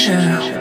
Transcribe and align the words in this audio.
Pleasure. 0.00 0.59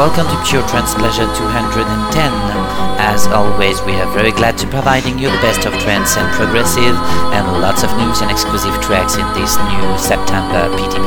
Welcome 0.00 0.24
to 0.28 0.48
Pure 0.48 0.66
Trance 0.66 0.94
Pleasure 0.94 1.28
210. 1.36 2.32
As 2.96 3.26
always 3.26 3.82
we 3.82 3.92
are 4.00 4.10
very 4.16 4.32
glad 4.32 4.56
to 4.56 4.66
providing 4.66 5.18
you 5.18 5.28
the 5.28 5.36
best 5.44 5.66
of 5.66 5.74
trance 5.74 6.16
and 6.16 6.26
progressive 6.32 6.96
and 7.36 7.44
lots 7.60 7.82
of 7.82 7.94
news 7.98 8.22
and 8.22 8.30
exclusive 8.30 8.72
tracks 8.80 9.16
in 9.20 9.28
this 9.36 9.60
new 9.68 9.84
September 10.00 10.72
PTP. 10.72 11.04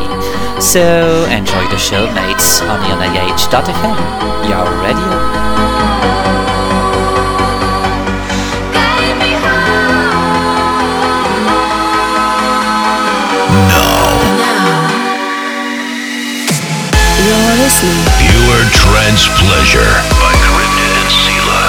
So 0.61 1.25
enjoy 1.33 1.65
the 1.73 1.77
show 1.81 2.05
mates 2.13 2.61
on 2.61 2.77
ionaih.fm, 2.85 3.97
your 4.45 4.69
radio. 4.85 5.52
Listening. 17.63 17.95
Pure 18.19 18.59
Trance 18.75 19.29
Pleasure 19.39 19.93
by 20.19 20.35
Karybde 20.43 20.83
and 20.99 21.09
Scylla. 21.15 21.61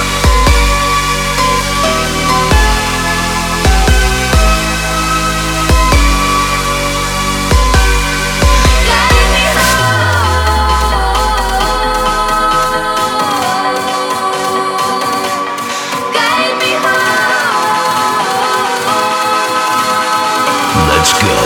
Let's 20.90 21.12
go. 21.22 21.38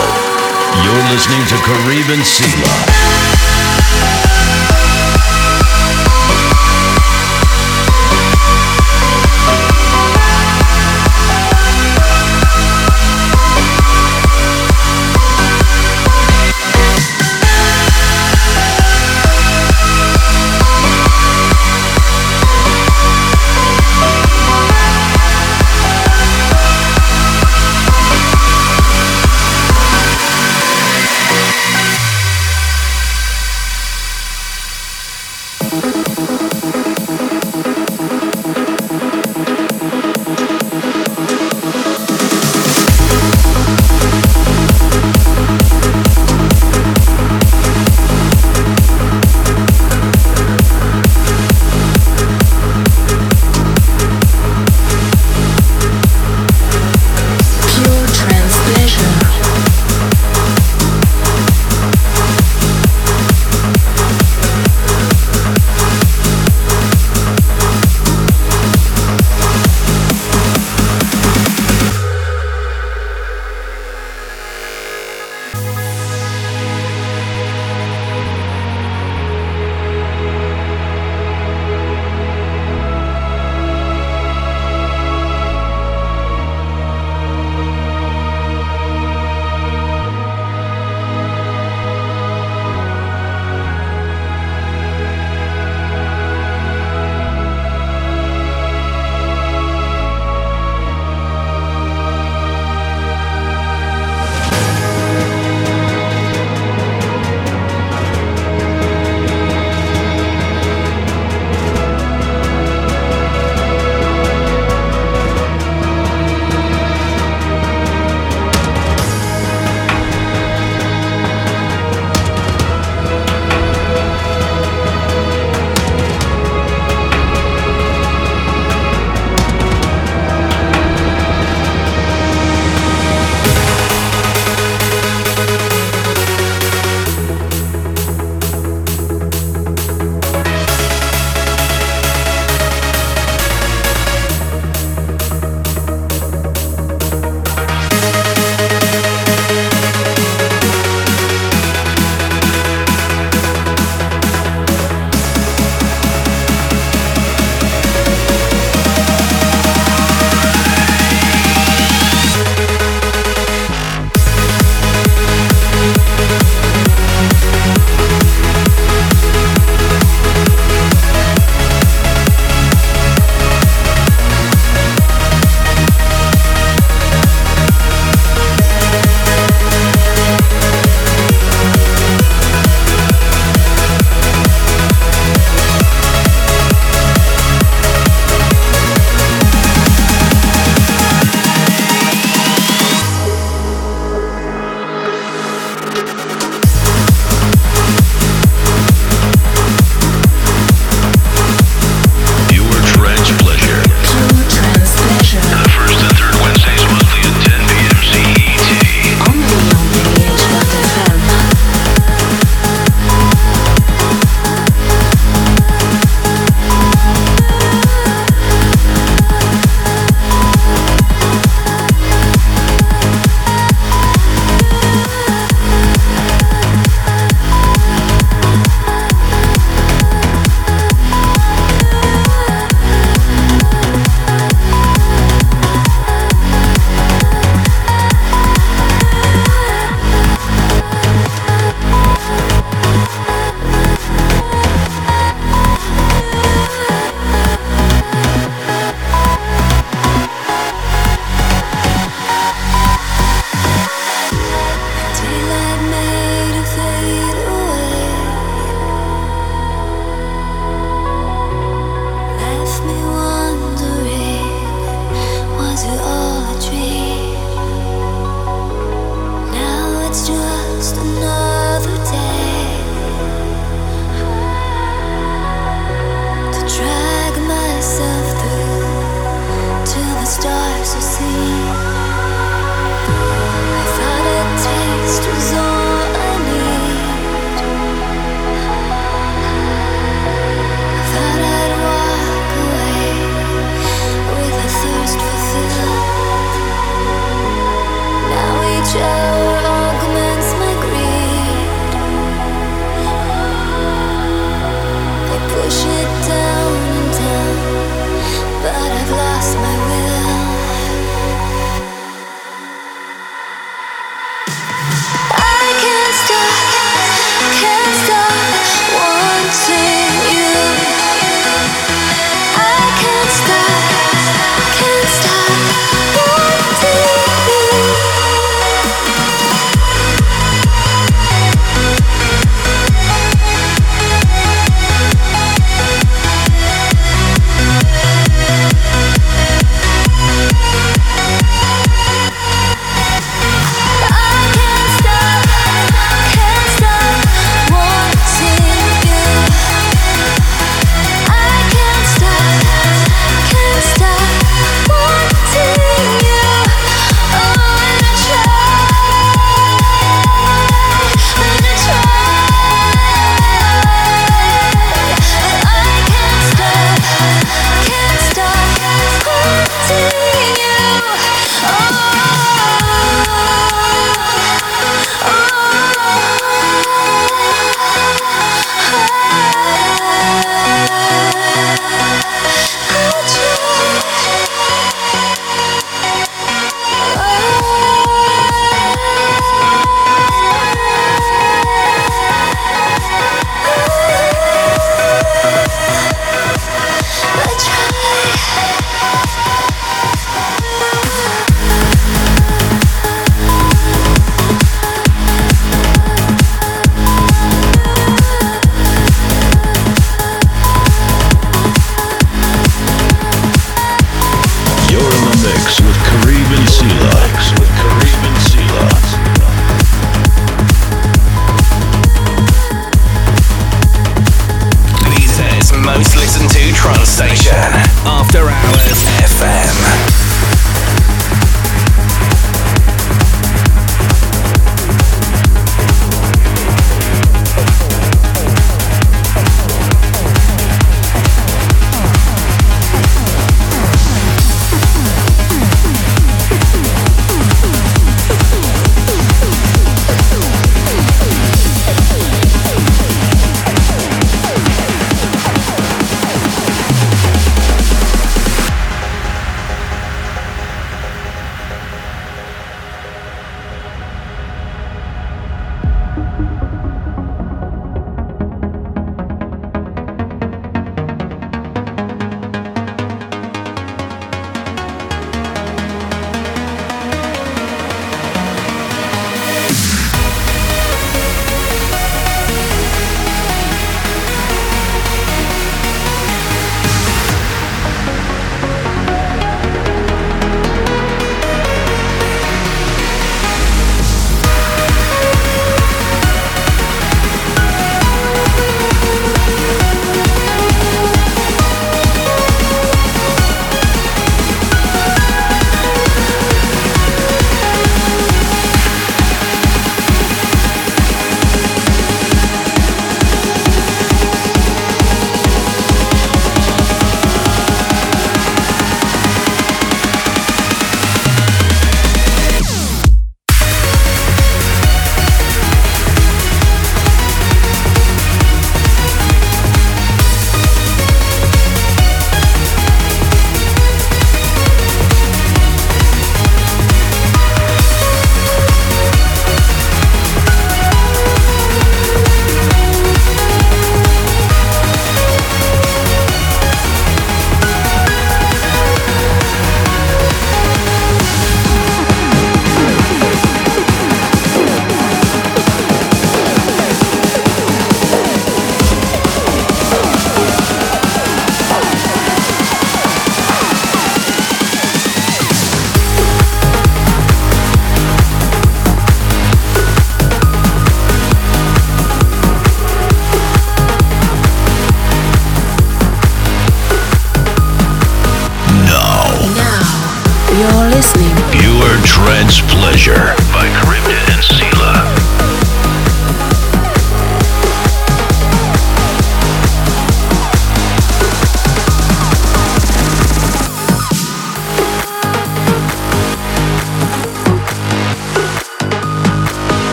You're 0.81 1.05
listening 1.13 1.45
to 1.49 1.55
Kareem 1.61 2.09
and 2.17 2.25
Scylla. 2.25 3.28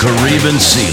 Listening 0.00 0.48
to 0.48 0.87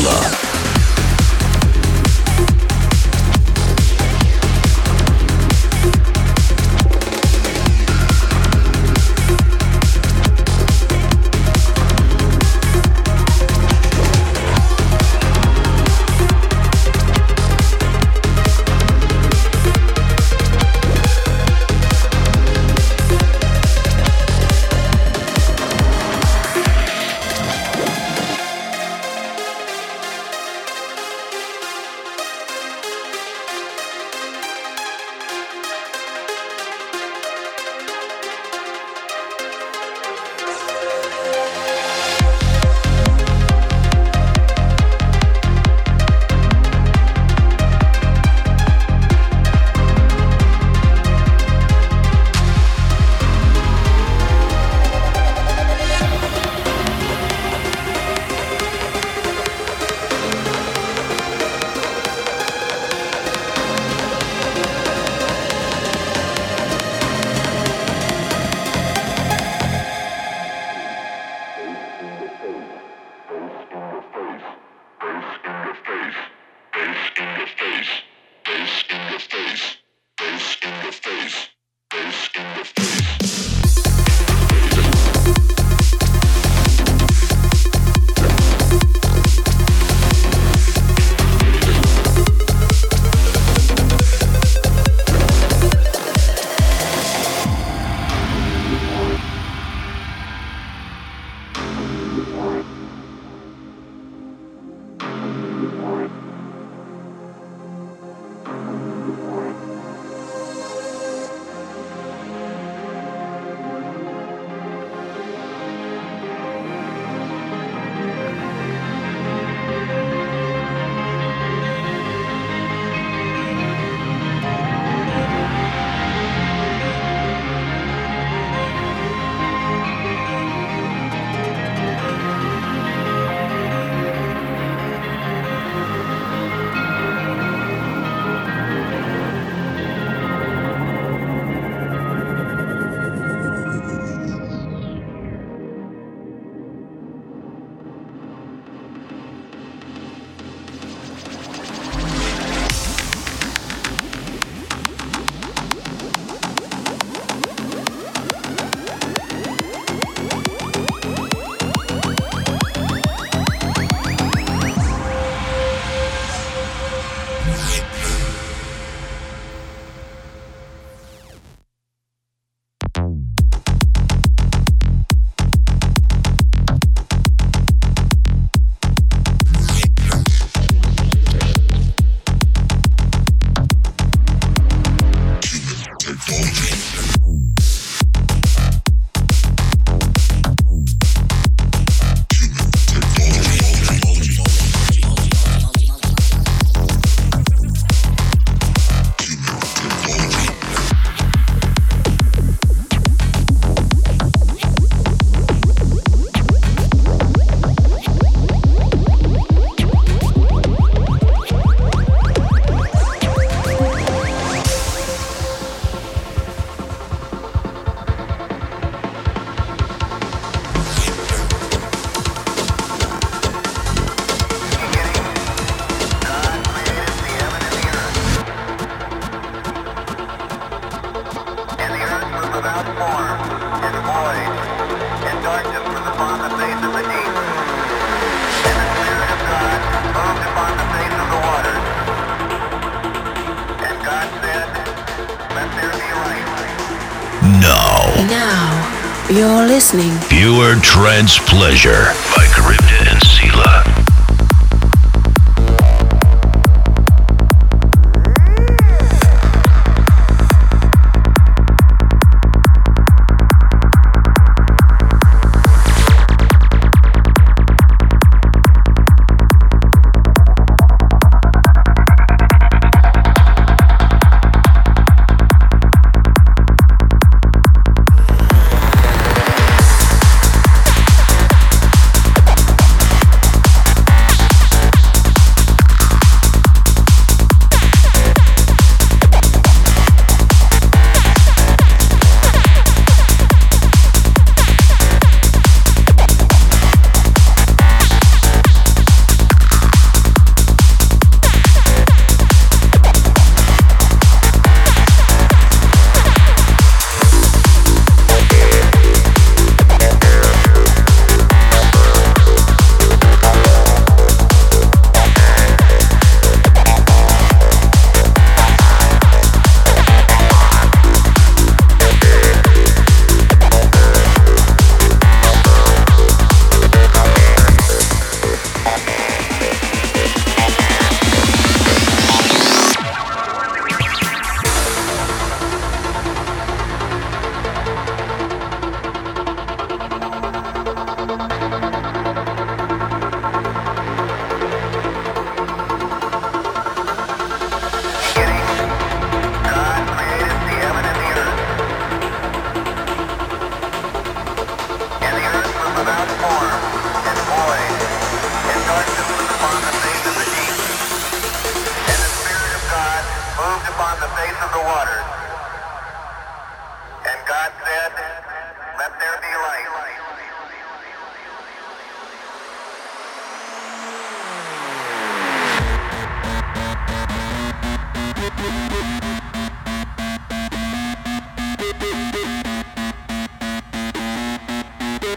Pleasure 251.56 252.25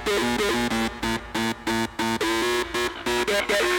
Yeah, 0.08 0.48
yeah. 3.50 3.77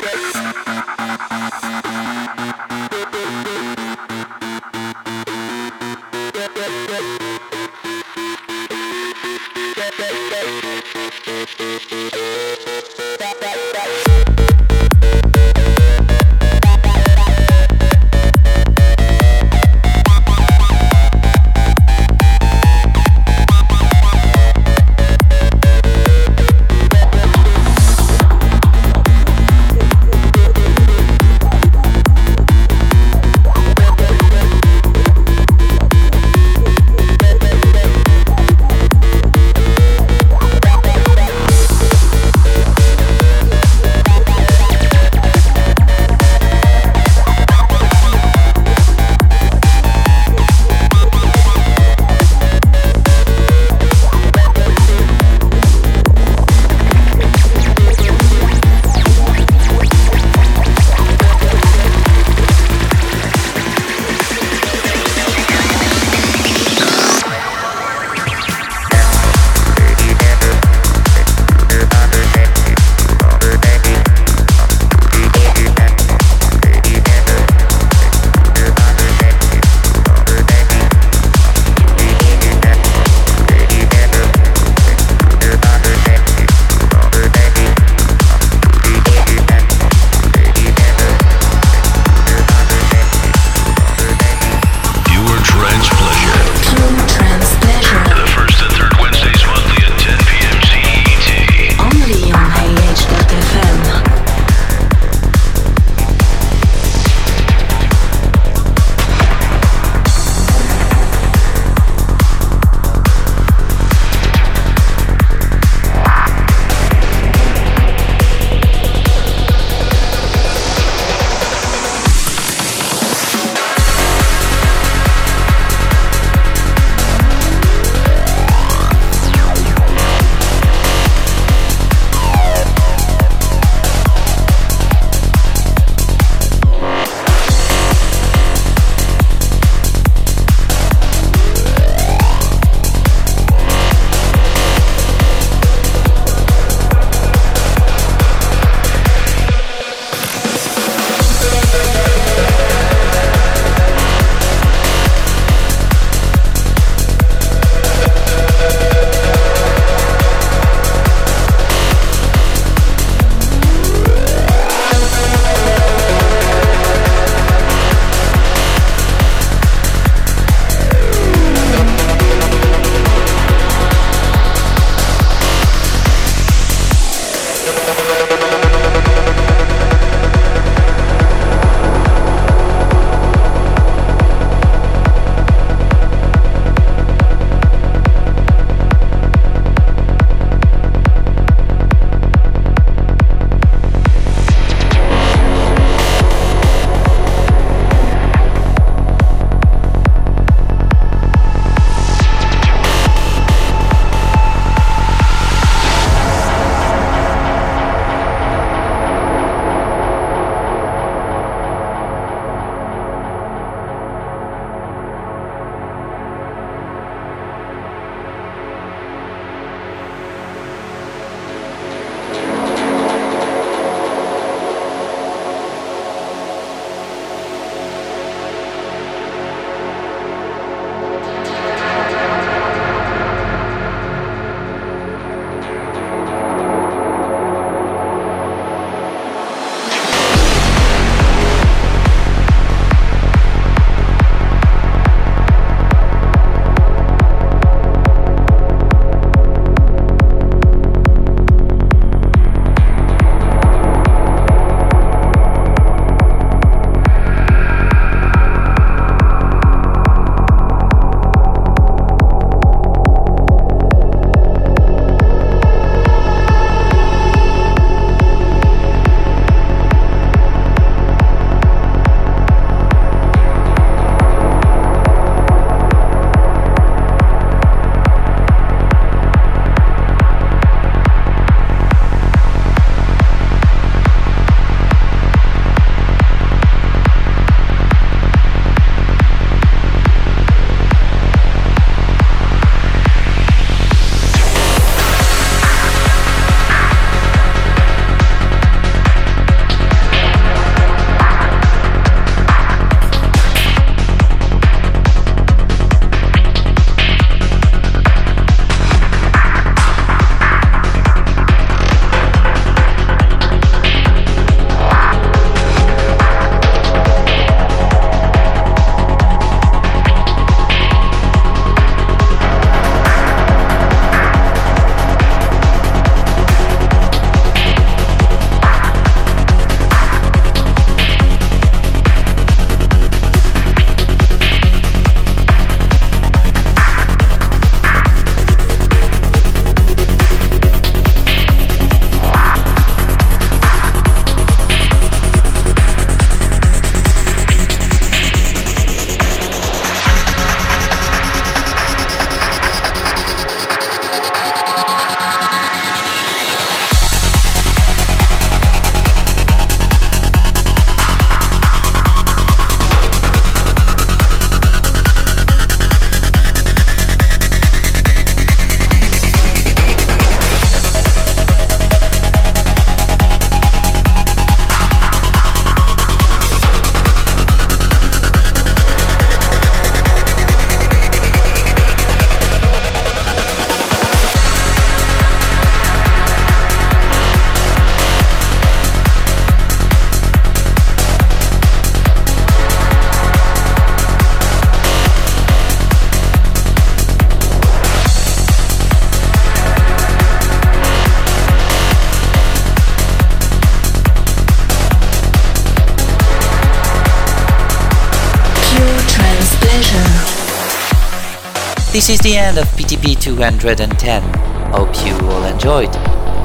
This 411.99 412.11
is 412.11 412.19
the 412.19 412.37
end 412.37 412.57
of 412.57 412.65
PTP 412.77 413.19
210. 413.19 414.23
Hope 414.71 415.05
you 415.05 415.13
all 415.27 415.43
enjoyed. 415.43 415.93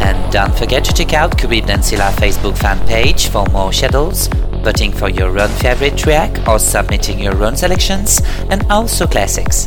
And 0.02 0.32
don't 0.32 0.52
forget 0.58 0.84
to 0.86 0.92
check 0.92 1.12
out 1.12 1.38
Karybde 1.38 1.80
& 1.82 1.84
Scylla 1.84 2.10
Facebook 2.16 2.58
fan 2.58 2.84
page 2.88 3.28
for 3.28 3.46
more 3.52 3.72
schedules, 3.72 4.26
voting 4.64 4.90
for 4.90 5.08
your 5.08 5.38
own 5.38 5.48
favorite 5.50 5.96
track 5.96 6.48
or 6.48 6.58
submitting 6.58 7.20
your 7.20 7.40
own 7.44 7.56
selections, 7.56 8.20
and 8.50 8.66
also 8.68 9.06
classics. 9.06 9.66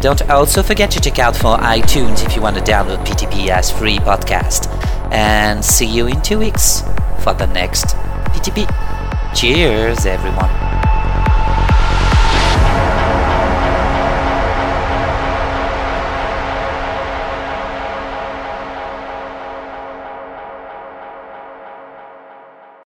Don't 0.00 0.22
also 0.30 0.62
forget 0.62 0.92
to 0.92 1.00
check 1.00 1.18
out 1.18 1.34
for 1.34 1.56
iTunes 1.56 2.24
if 2.24 2.36
you 2.36 2.40
want 2.40 2.54
to 2.56 2.62
download 2.62 3.04
PTP 3.04 3.48
as 3.48 3.72
free 3.72 3.98
podcast. 3.98 4.68
And 5.10 5.64
see 5.64 5.86
you 5.86 6.06
in 6.06 6.22
two 6.22 6.38
weeks 6.38 6.82
for 7.24 7.34
the 7.34 7.48
next 7.48 7.86
PTP. 7.86 8.70
Cheers, 9.34 10.06
everyone. 10.06 10.63